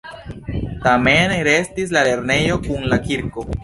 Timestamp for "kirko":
3.09-3.51